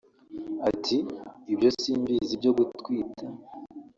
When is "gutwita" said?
2.57-3.25